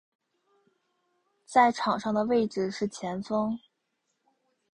[1.45, 3.59] 在场上的位置是前锋。